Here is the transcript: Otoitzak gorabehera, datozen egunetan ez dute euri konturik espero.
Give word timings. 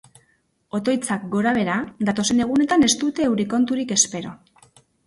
Otoitzak 0.77 1.27
gorabehera, 1.35 1.75
datozen 2.11 2.43
egunetan 2.47 2.89
ez 2.89 2.93
dute 3.07 3.29
euri 3.31 3.51
konturik 3.57 3.97
espero. 4.01 4.39